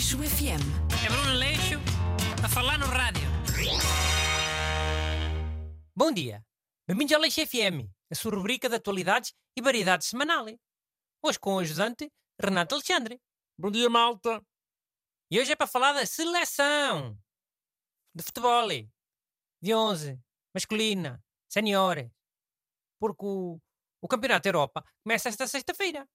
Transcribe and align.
Leixo 0.00 0.16
FM. 0.16 0.64
É 1.04 1.08
Bruno 1.10 1.34
Leixo 1.34 1.74
a 2.42 2.48
falar 2.48 2.78
no 2.78 2.86
rádio. 2.86 3.28
Bom 5.94 6.10
dia. 6.10 6.42
Bem-vindos 6.88 7.12
ao 7.12 7.20
Leixo 7.20 7.46
FM, 7.46 7.84
a 8.10 8.14
sua 8.14 8.34
rubrica 8.34 8.66
de 8.66 8.76
atualidades 8.76 9.34
e 9.54 9.60
variedades 9.60 10.08
semanal. 10.08 10.46
Hoje 11.22 11.38
com 11.38 11.56
o 11.56 11.58
ajudante 11.58 12.10
Renato 12.40 12.76
Alexandre. 12.76 13.20
Bom 13.58 13.70
dia, 13.70 13.90
malta. 13.90 14.42
E 15.30 15.38
hoje 15.38 15.52
é 15.52 15.54
para 15.54 15.66
falar 15.66 15.92
da 15.92 16.06
seleção 16.06 17.18
de 18.14 18.24
futebol 18.24 18.68
de 19.60 19.74
11, 19.74 20.18
masculina, 20.54 21.22
seniores. 21.46 22.10
Porque 22.98 23.26
o, 23.26 23.60
o 24.00 24.08
Campeonato 24.08 24.44
da 24.44 24.48
Europa 24.48 24.82
começa 25.04 25.28
esta 25.28 25.46
sexta-feira. 25.46 26.08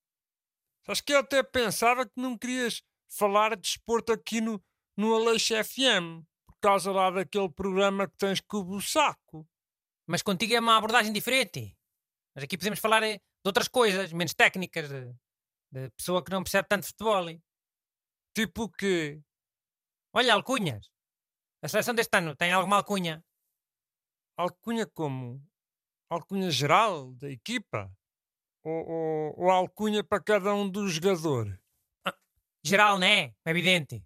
Acho 0.88 1.04
que 1.04 1.13
eu 1.13 1.20
até 1.20 1.44
pensava 1.44 2.04
que 2.04 2.20
não 2.20 2.36
querias 2.36 2.81
falar 3.09 3.55
de 3.55 3.68
esporte 3.68 4.12
aqui 4.12 4.41
no, 4.41 4.64
no 4.98 5.16
Aleixo 5.16 5.54
FM, 5.63 6.23
por 6.46 6.55
causa 6.62 6.91
lá 6.91 7.12
daquele 7.12 7.50
programa 7.50 8.08
que 8.08 8.18
tens 8.18 8.41
com 8.41 8.58
o 8.58 8.63
Bussaco. 8.63 9.48
Mas 10.08 10.22
contigo 10.22 10.54
é 10.54 10.59
uma 10.59 10.77
abordagem 10.77 11.12
diferente. 11.12 11.76
Mas 12.36 12.44
aqui 12.44 12.58
podemos 12.58 12.80
falar 12.80 13.04
eh, 13.04 13.18
de 13.18 13.48
outras 13.48 13.68
coisas, 13.68 14.12
menos 14.13 14.34
técnicas, 14.34 14.90
de, 14.90 15.13
de 15.72 15.90
pessoa 15.91 16.23
que 16.23 16.32
não 16.32 16.44
percebe 16.44 16.68
tanto 16.68 16.88
futebol. 16.88 17.26
Tipo 18.36 18.63
o 18.63 18.70
quê? 18.70 19.22
Olha, 20.13 20.34
alcunhas. 20.34 20.90
A 21.62 21.68
seleção 21.68 21.96
deste 21.96 22.16
ano 22.18 22.35
tem 22.35 22.52
alguma 22.52 22.77
alcunha? 22.77 23.24
Alcunha 24.38 24.85
como? 24.85 25.41
Alcunha 26.10 26.52
geral 26.52 27.13
da 27.13 27.30
equipa? 27.30 27.91
Ou, 28.63 28.90
ou, 28.90 29.40
ou 29.40 29.52
alcunha 29.52 30.04
para 30.04 30.22
cada 30.22 30.54
um 30.54 30.70
dos 30.70 30.94
jogadores? 30.94 31.65
Geral, 32.66 32.98
não 32.98 33.05
é? 33.05 33.32
É 33.46 33.52
evidente. 33.52 34.04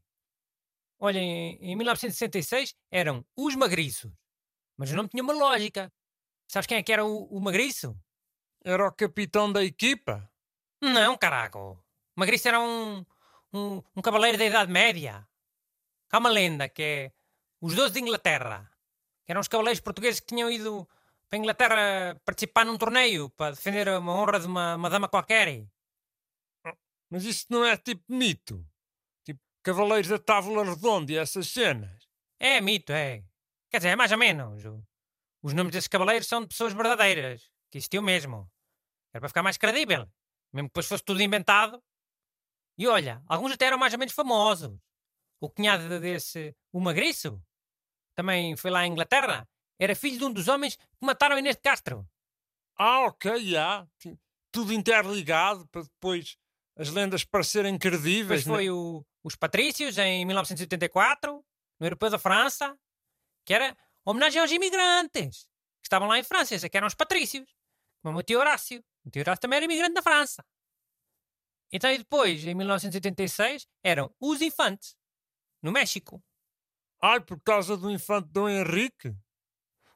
Olha, 1.00 1.18
em, 1.18 1.56
em 1.62 1.76
1966 1.78 2.76
eram 2.92 3.26
os 3.34 3.56
magriços. 3.56 4.12
Mas 4.76 4.92
o 4.92 4.98
nome 4.98 5.08
tinha 5.08 5.24
uma 5.24 5.32
lógica. 5.32 5.90
Sabes 6.46 6.68
quem 6.68 6.78
é 6.78 6.84
que 6.84 6.92
era 6.92 7.06
o, 7.06 7.24
o 7.28 7.40
magriço? 7.40 7.98
Era 8.66 8.86
o 8.86 8.92
capitão 8.92 9.50
da 9.50 9.64
equipa? 9.64 10.30
Não, 10.82 11.18
caraco. 11.18 11.82
O 12.18 12.20
magriço 12.20 12.50
era 12.50 12.60
um, 12.60 13.06
um, 13.54 13.82
um 13.96 14.02
cavaleiro 14.02 14.38
da 14.38 14.46
Idade 14.46 14.70
Média. 14.70 15.26
Há 16.12 16.18
uma 16.18 16.30
lenda 16.30 16.68
que 16.68 16.84
é 16.84 17.12
os 17.62 17.73
Doze 17.76 17.94
de 17.94 18.02
Inglaterra. 18.02 18.70
Que 19.26 19.32
eram 19.32 19.40
os 19.40 19.48
cavaleiros 19.48 19.80
portugueses 19.80 20.20
que 20.20 20.28
tinham 20.28 20.52
ido 20.52 20.86
para 21.30 21.38
a 21.38 21.40
Inglaterra 21.40 22.22
participar 22.26 22.66
num 22.66 22.78
torneio 22.78 23.30
para 23.30 23.56
defender 23.56 23.88
uma 23.88 24.14
honra 24.14 24.42
de 24.42 24.48
uma, 24.48 24.76
uma 24.76 24.90
dama 24.90 25.08
qualquer. 25.08 25.66
Mas 27.10 27.24
isso 27.26 27.46
não 27.50 27.66
é 27.66 27.76
tipo 27.78 28.04
mito? 28.08 28.66
Tipo 29.26 29.40
Cavaleiros 29.64 30.10
da 30.10 30.20
Távola 30.20 30.64
Redonda 30.64 31.12
e 31.12 31.18
essas 31.18 31.48
cenas? 31.48 32.08
É 32.40 32.62
mito, 32.62 32.92
é. 32.92 33.24
Quer 33.70 33.78
dizer, 33.78 33.90
é 33.90 33.96
mais 33.96 34.12
ou 34.12 34.18
menos. 34.18 34.64
Os 35.42 35.54
nomes 35.54 35.72
desses 35.72 35.88
cavaleiros 35.88 36.28
são 36.28 36.42
de 36.42 36.48
pessoas 36.48 36.74
verdadeiras, 36.74 37.50
que 37.72 37.78
existiu 37.78 38.02
mesmo. 38.02 38.50
Era 39.14 39.22
para 39.22 39.30
ficar 39.30 39.44
mais 39.44 39.58
credível. 39.58 40.10
Mesmo 40.54 40.68
que 40.68 40.72
depois 40.74 40.88
fosse 40.88 41.04
tudo 41.04 41.22
inventado. 41.22 41.82
E 42.78 42.88
olha, 42.88 43.22
alguns 43.28 43.52
até 43.54 43.66
eram 43.66 43.78
mais 43.78 43.94
ou 43.94 44.00
menos 44.00 44.14
famosos. 44.14 44.78
O 45.42 45.50
cunhado 45.50 46.00
desse, 46.00 46.56
o 46.72 46.80
Magriço, 46.80 47.42
também 48.16 48.56
foi 48.56 48.72
lá 48.72 48.80
à 48.82 48.88
Inglaterra. 48.88 49.48
Era 49.80 49.96
filho 49.96 50.18
de 50.18 50.26
um 50.26 50.34
dos 50.34 50.48
homens 50.48 50.76
que 50.76 50.86
mataram 51.06 51.38
Inês 51.38 51.56
de 51.56 51.62
Castro. 51.62 52.08
Ah, 52.78 53.02
ok, 53.06 53.44
já. 53.46 53.88
Ti- 53.98 54.18
Tudo 54.52 54.73
interligado 54.73 55.68
para 55.68 55.84
depois 55.84 56.38
as 56.78 56.89
lendas 56.89 57.23
parecerem 57.23 57.78
credíveis. 57.78 58.44
Depois 58.44 58.58
foi 58.58 58.70
o- 58.70 59.06
os 59.23 59.36
Patrícios, 59.36 59.98
em 59.98 60.25
1984, 60.25 61.44
no 61.80 61.86
Europeu 61.86 62.10
da 62.10 62.20
França, 62.20 62.77
que 63.45 63.54
era 63.54 63.76
homenagem 64.05 64.42
aos 64.42 64.52
imigrantes 64.52 65.44
que 65.82 65.86
estavam 65.88 66.08
lá 66.08 66.17
em 66.20 66.23
França, 66.23 66.55
é 66.55 66.70
que 66.70 66.77
eram 66.77 66.88
os 66.88 66.95
Patrícios, 66.95 67.49
como 68.04 68.20
o 68.20 68.23
tio 68.23 68.39
Horácio. 68.39 68.83
O 69.05 69.10
tio 69.10 69.21
Horácio 69.21 69.42
também 69.42 69.58
era 69.58 69.66
imigrante 69.66 69.94
da 69.94 70.02
França. 70.02 70.44
Então, 71.71 71.92
e 71.92 71.98
depois, 71.99 72.44
em 72.45 72.55
1986, 72.55 73.67
eram 73.83 74.14
os 74.20 74.42
Infantes, 74.42 74.95
no 75.61 75.71
México. 75.71 76.23
Ai, 77.02 77.20
por 77.21 77.39
causa 77.42 77.77
do 77.77 77.89
infante 77.92 78.27
Dom 78.30 78.49
Henrique? 78.49 79.15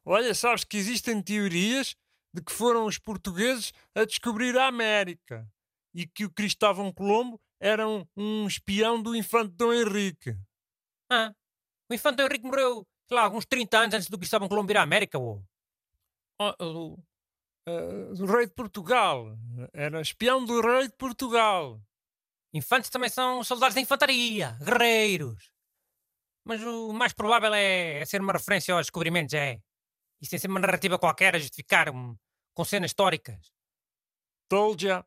Olha, 0.05 0.33
sabes 0.35 0.63
que 0.63 0.77
existem 0.77 1.21
teorias 1.21 1.95
de 2.33 2.41
que 2.43 2.51
foram 2.51 2.85
os 2.85 2.97
portugueses 2.97 3.71
a 3.95 4.05
descobrir 4.05 4.57
a 4.57 4.67
América 4.67 5.47
e 5.93 6.07
que 6.07 6.25
o 6.25 6.31
Cristóvão 6.31 6.91
Colombo 6.91 7.39
era 7.59 7.87
um, 7.87 8.05
um 8.15 8.47
espião 8.47 9.01
do 9.01 9.15
infante 9.15 9.53
Dom 9.55 9.73
Henrique. 9.73 10.35
Ah, 11.09 11.33
o 11.89 11.93
Infante 11.93 12.21
Henrique 12.21 12.45
morreu, 12.45 12.87
sei 13.07 13.15
lá, 13.15 13.23
alguns 13.23 13.45
30 13.45 13.77
anos 13.77 13.95
antes 13.95 14.09
do 14.09 14.17
Cristóvão 14.17 14.49
Colombo 14.49 14.71
ir 14.71 14.77
à 14.77 14.81
América, 14.81 15.19
ou... 15.19 15.43
Oh, 16.39 16.97
eh, 17.65 18.13
do 18.15 18.25
rei 18.25 18.47
de 18.47 18.53
Portugal. 18.53 19.37
Era 19.73 20.01
espião 20.01 20.43
do 20.43 20.59
rei 20.61 20.87
de 20.87 20.95
Portugal. 20.95 21.81
Infantes 22.53 22.89
também 22.89 23.09
são 23.09 23.43
soldados 23.43 23.75
da 23.75 23.81
infantaria, 23.81 24.57
guerreiros. 24.63 25.51
Mas 26.43 26.61
o 26.61 26.91
mais 26.91 27.13
provável 27.13 27.53
é, 27.53 27.99
é 27.99 28.05
ser 28.05 28.21
uma 28.21 28.33
referência 28.33 28.73
aos 28.73 28.87
descobrimentos, 28.87 29.33
é. 29.33 29.61
Isso 30.21 30.31
tem 30.31 30.39
sempre 30.39 30.53
uma 30.55 30.59
narrativa 30.59 30.99
qualquer 30.99 31.35
a 31.35 31.39
justificar, 31.39 31.89
um, 31.89 32.17
com 32.53 32.65
cenas 32.65 32.91
históricas. 32.91 33.51
Told 34.49 34.85
ya. 34.85 35.05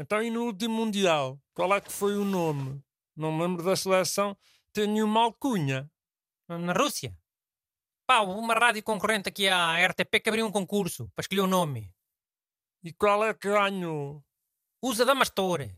Então, 0.00 0.22
e 0.22 0.30
no 0.30 0.44
último 0.44 0.76
Mundial? 0.76 1.38
Qual 1.52 1.74
é 1.74 1.80
que 1.80 1.92
foi 1.92 2.16
o 2.16 2.24
nome? 2.24 2.82
Não 3.14 3.30
me 3.30 3.42
lembro 3.42 3.62
da 3.62 3.76
seleção 3.76 4.34
ter 4.72 4.88
nenhuma 4.88 5.24
alcunha. 5.24 5.92
Na 6.48 6.72
Rússia. 6.72 7.14
Pá, 8.06 8.20
uma 8.22 8.54
rádio 8.54 8.82
concorrente 8.82 9.28
aqui 9.28 9.46
à 9.46 9.76
RTP 9.86 10.20
que 10.22 10.30
abriu 10.30 10.46
um 10.46 10.50
concurso 10.50 11.10
para 11.14 11.20
escolher 11.20 11.42
o 11.42 11.46
nome. 11.46 11.94
E 12.82 12.94
qual 12.94 13.22
é 13.22 13.34
que 13.34 13.50
ganhou? 13.50 14.24
Usa 14.82 15.04
Damastor. 15.04 15.68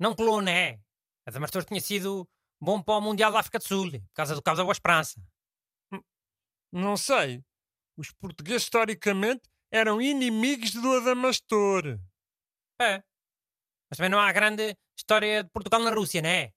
Não 0.00 0.16
Coluna, 0.16 0.50
é. 0.50 0.80
A 1.24 1.64
tinha 1.64 1.80
sido 1.80 2.28
bom 2.60 2.82
para 2.82 2.98
o 2.98 3.00
Mundial 3.00 3.30
da 3.30 3.38
África 3.38 3.60
do 3.60 3.64
Sul, 3.64 3.88
por 3.92 4.14
causa 4.14 4.34
do 4.34 4.42
Cabo 4.42 4.56
da 4.56 4.64
Boa 4.64 4.72
Esperança. 4.72 5.24
Não 6.72 6.96
sei. 6.96 7.40
Os 7.96 8.10
portugueses, 8.10 8.64
historicamente, 8.64 9.48
eram 9.70 10.02
inimigos 10.02 10.72
do 10.72 10.96
Adamastor. 10.96 12.00
É. 12.80 13.11
Mas 13.92 13.98
também 13.98 14.08
não 14.08 14.18
há 14.18 14.32
grande 14.32 14.74
história 14.96 15.44
de 15.44 15.50
Portugal 15.50 15.82
na 15.82 15.90
Rússia, 15.90 16.22
não 16.22 16.30
é? 16.30 16.50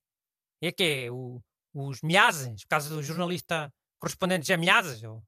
E 0.61 0.67
é 0.67 0.71
que 0.71 0.83
é? 0.83 1.11
O, 1.11 1.41
os 1.73 2.01
Milhazes, 2.01 2.63
por 2.63 2.69
causa 2.69 2.89
do 2.89 3.03
jornalista 3.03 3.69
correspondente 3.99 4.53
a 4.53 4.57
Milhazes, 4.57 5.03
ou, 5.03 5.21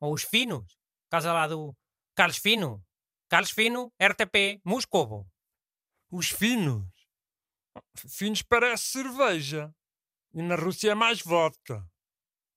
ou 0.00 0.14
os 0.14 0.22
Finos, 0.22 0.64
por 0.64 1.10
causa 1.10 1.30
lá 1.30 1.46
do 1.46 1.76
Carlos 2.14 2.38
Fino. 2.38 2.82
Carlos 3.28 3.50
Fino, 3.50 3.92
RTP, 4.02 4.62
Moscovo. 4.64 5.28
Os 6.10 6.30
finos. 6.30 6.88
Finos 7.98 8.40
parece 8.40 8.84
cerveja. 8.84 9.74
E 10.32 10.40
na 10.40 10.56
Rússia 10.56 10.92
é 10.92 10.94
mais 10.94 11.20
vodka. 11.20 11.86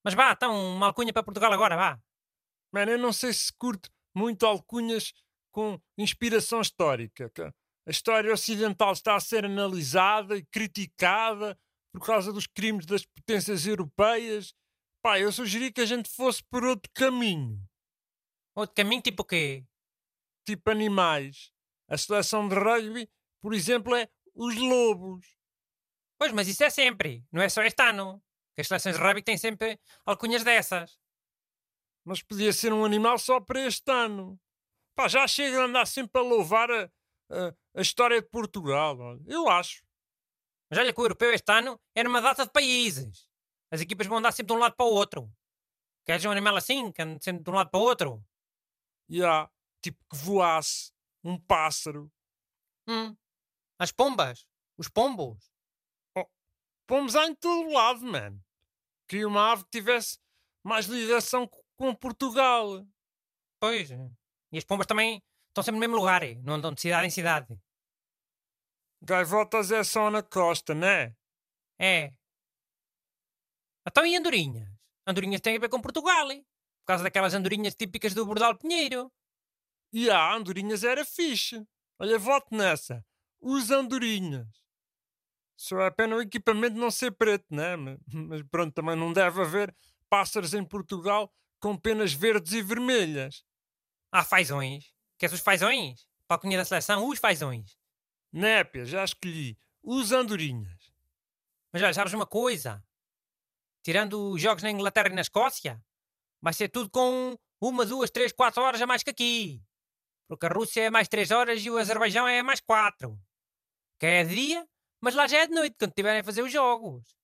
Mas 0.05 0.13
vá, 0.13 0.31
então, 0.31 0.55
uma 0.73 0.87
alcunha 0.87 1.11
para 1.11 1.23
Portugal 1.23 1.51
agora, 1.51 1.75
vá. 1.75 1.99
Mano, 2.71 2.91
eu 2.91 2.97
não 2.97 3.11
sei 3.11 3.33
se 3.33 3.51
curto 3.57 3.89
muito 4.15 4.45
alcunhas 4.45 5.11
com 5.51 5.77
inspiração 5.97 6.61
histórica. 6.61 7.29
A 7.87 7.91
história 7.91 8.33
ocidental 8.33 8.93
está 8.93 9.15
a 9.15 9.19
ser 9.19 9.45
analisada 9.45 10.35
e 10.35 10.45
criticada 10.45 11.57
por 11.93 12.05
causa 12.05 12.33
dos 12.33 12.47
crimes 12.47 12.85
das 12.85 13.05
potências 13.05 13.67
europeias. 13.67 14.53
Pá, 15.03 15.19
eu 15.19 15.31
sugeri 15.31 15.71
que 15.71 15.81
a 15.81 15.85
gente 15.85 16.09
fosse 16.09 16.43
por 16.43 16.63
outro 16.63 16.91
caminho. 16.93 17.61
Outro 18.55 18.73
caminho 18.75 19.01
tipo 19.01 19.21
o 19.21 19.25
quê? 19.25 19.63
Tipo 20.45 20.71
animais. 20.71 21.51
A 21.87 21.97
seleção 21.97 22.49
de 22.49 22.55
rugby, 22.55 23.07
por 23.39 23.53
exemplo, 23.53 23.95
é 23.95 24.09
os 24.33 24.55
lobos. 24.55 25.37
Pois, 26.17 26.31
mas 26.31 26.47
isso 26.47 26.63
é 26.63 26.69
sempre, 26.69 27.23
não 27.31 27.41
é 27.41 27.49
só 27.49 27.61
este 27.61 27.81
ano. 27.83 28.21
As 28.57 28.67
seleções 28.67 28.95
de 28.95 29.01
rugby 29.01 29.21
têm 29.21 29.37
sempre 29.37 29.79
alcunhas 30.05 30.43
dessas. 30.43 30.97
Mas 32.03 32.23
podia 32.23 32.51
ser 32.53 32.73
um 32.73 32.85
animal 32.85 33.19
só 33.19 33.39
para 33.39 33.67
este 33.67 33.91
ano. 33.91 34.39
Pá, 34.95 35.07
já 35.07 35.27
chega 35.27 35.57
de 35.57 35.63
andar 35.63 35.85
sempre 35.85 36.19
a 36.21 36.23
louvar 36.23 36.71
a, 36.71 36.89
a, 37.29 37.53
a 37.75 37.81
história 37.81 38.21
de 38.21 38.27
Portugal. 38.29 38.97
Eu 39.25 39.49
acho. 39.49 39.83
Mas 40.69 40.79
olha 40.79 40.93
que 40.93 40.99
o 40.99 41.03
europeu 41.03 41.31
este 41.33 41.51
ano 41.51 41.79
é 41.93 42.03
numa 42.03 42.21
data 42.21 42.45
de 42.45 42.51
países. 42.51 43.27
As 43.71 43.81
equipas 43.81 44.07
vão 44.07 44.17
andar 44.17 44.31
sempre 44.31 44.53
de 44.53 44.53
um 44.53 44.61
lado 44.61 44.75
para 44.75 44.85
o 44.85 44.89
outro. 44.93 45.31
Queres 46.05 46.23
um 46.25 46.31
animal 46.31 46.55
assim, 46.55 46.91
que 46.91 47.01
ande 47.01 47.23
sempre 47.23 47.43
de 47.43 47.49
um 47.49 47.53
lado 47.53 47.69
para 47.69 47.79
o 47.79 47.83
outro? 47.83 48.23
E 49.09 49.23
há, 49.23 49.49
tipo 49.83 49.97
que 50.09 50.15
voasse 50.17 50.91
um 51.23 51.39
pássaro. 51.39 52.11
Hum. 52.87 53.15
As 53.79 53.91
pombas, 53.91 54.47
os 54.77 54.87
pombos. 54.87 55.51
Pomos 56.87 57.15
há 57.15 57.25
em 57.25 57.33
todo 57.35 57.71
lado, 57.71 58.01
mano. 58.05 58.39
Queria 59.07 59.27
uma 59.27 59.51
ave 59.51 59.63
que 59.63 59.71
tivesse 59.71 60.19
mais 60.63 60.85
ligação 60.85 61.47
co- 61.47 61.63
com 61.75 61.95
Portugal. 61.95 62.85
Pois. 63.59 63.89
E 64.51 64.57
as 64.57 64.63
pombas 64.63 64.85
também 64.85 65.21
estão 65.47 65.63
sempre 65.63 65.73
no 65.75 65.79
mesmo 65.79 65.95
lugar, 65.95 66.21
eh, 66.23 66.35
não 66.43 66.53
andam 66.53 66.71
de 66.73 66.81
cidade 66.81 67.07
em 67.07 67.09
cidade. 67.09 67.47
Gaivotas 69.05 69.71
é 69.71 69.83
só 69.83 70.09
na 70.09 70.23
costa, 70.23 70.73
né? 70.73 71.15
É. 71.79 72.11
Então 73.87 74.05
e 74.05 74.15
andorinhas? 74.15 74.67
Andorinhas 75.07 75.41
têm 75.41 75.57
a 75.57 75.59
ver 75.59 75.69
com 75.69 75.79
Portugal, 75.79 76.31
hein? 76.31 76.43
por 76.85 76.89
causa 76.89 77.03
daquelas 77.03 77.33
andorinhas 77.33 77.73
típicas 77.73 78.13
do 78.13 78.23
Bordal 78.23 78.55
Pinheiro. 78.55 79.11
E 79.91 80.07
a 80.09 80.35
andorinhas 80.35 80.83
era 80.83 81.03
fixe. 81.03 81.65
Olha, 81.97 82.19
voto 82.19 82.55
nessa. 82.55 83.03
Os 83.39 83.71
andorinhas. 83.71 84.47
Só 85.57 85.81
é 85.81 85.89
pena 85.89 86.15
o 86.15 86.21
equipamento 86.21 86.75
não 86.75 86.91
ser 86.91 87.11
preto, 87.11 87.45
né? 87.49 87.75
Mas, 88.13 88.43
pronto, 88.51 88.71
também 88.71 88.95
não 88.95 89.11
deve 89.11 89.41
haver 89.41 89.75
pássaros 90.09 90.53
em 90.53 90.63
Portugal 90.63 91.33
com 91.59 91.75
penas 91.75 92.13
verdes 92.13 92.53
e 92.53 92.61
vermelhas. 92.61 93.43
Há 94.11 94.23
fazões. 94.23 94.93
Queres 95.17 95.33
os 95.33 95.41
fazões? 95.41 96.07
Para 96.27 96.47
a 96.47 96.57
da 96.57 96.65
seleção, 96.65 97.07
os 97.07 97.17
fazões. 97.17 97.75
Népia, 98.35 98.83
já 98.83 99.01
escolhi. 99.05 99.57
Os 99.81 100.11
andorinhas. 100.11 100.91
Mas 101.71 101.81
olha, 101.81 101.93
sabes 101.93 102.11
uma 102.11 102.25
coisa? 102.25 102.83
Tirando 103.81 104.31
os 104.31 104.41
jogos 104.41 104.61
na 104.61 104.69
Inglaterra 104.69 105.07
e 105.07 105.13
na 105.13 105.21
Escócia, 105.21 105.81
vai 106.41 106.51
ser 106.51 106.67
tudo 106.67 106.89
com 106.89 107.37
uma, 107.61 107.85
duas, 107.85 108.11
três, 108.11 108.33
quatro 108.33 108.61
horas 108.61 108.81
a 108.81 108.85
mais 108.85 109.03
que 109.03 109.09
aqui. 109.09 109.63
Porque 110.27 110.47
a 110.47 110.49
Rússia 110.49 110.81
é 110.81 110.89
mais 110.89 111.07
três 111.07 111.31
horas 111.31 111.63
e 111.63 111.71
o 111.71 111.77
Azerbaijão 111.77 112.27
é 112.27 112.43
mais 112.43 112.59
quatro. 112.59 113.17
Que 113.97 114.05
é 114.05 114.23
de 114.25 114.35
dia, 114.35 114.67
mas 114.99 115.15
lá 115.15 115.27
já 115.27 115.37
é 115.37 115.47
de 115.47 115.53
noite, 115.53 115.77
quando 115.79 115.91
estiverem 115.91 116.19
a 116.19 116.23
fazer 116.23 116.41
os 116.41 116.51
jogos. 116.51 117.15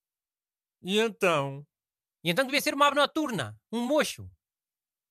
E 0.80 0.98
então? 0.98 1.66
E 2.24 2.30
então 2.30 2.46
devia 2.46 2.60
ser 2.62 2.72
uma 2.72 2.86
ave 2.86 2.96
noturna, 2.96 3.54
um 3.70 3.84
mocho. 3.84 4.30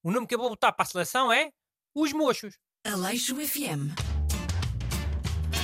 O 0.02 0.12
nome 0.12 0.26
que 0.26 0.34
eu 0.34 0.40
vou 0.40 0.50
botar 0.50 0.72
para 0.72 0.82
a 0.82 0.88
seleção 0.88 1.32
é 1.32 1.52
Os 1.94 2.12
Mochos. 2.12 2.58
Aleixo 2.84 3.36
FM. 3.36 4.11